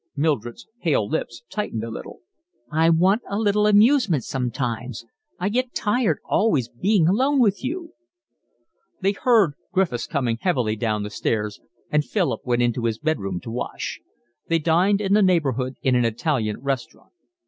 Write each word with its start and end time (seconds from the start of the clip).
Mildred's 0.15 0.65
pale 0.81 1.07
lips 1.07 1.43
tightened 1.47 1.83
a 1.83 1.91
little. 1.91 2.21
"I 2.71 2.89
want 2.89 3.21
a 3.29 3.37
little 3.37 3.67
amusement 3.67 4.23
sometimes. 4.23 5.05
I 5.39 5.49
get 5.49 5.75
tired 5.75 6.17
always 6.25 6.69
being 6.69 7.07
alone 7.07 7.39
with 7.39 7.63
you." 7.63 7.93
They 9.01 9.11
heard 9.11 9.53
Griffiths 9.71 10.07
coming 10.07 10.39
heavily 10.41 10.75
down 10.75 11.03
the 11.03 11.11
stairs, 11.11 11.59
and 11.91 12.03
Philip 12.03 12.41
went 12.43 12.63
into 12.63 12.85
his 12.85 12.97
bed 12.97 13.19
room 13.19 13.39
to 13.41 13.51
wash. 13.51 14.01
They 14.47 14.57
dined 14.57 15.01
in 15.01 15.13
the 15.13 15.21
neighbourhood 15.21 15.75
in 15.83 15.93
an 15.93 16.03
Italian 16.05 16.59
restaurant. 16.63 17.11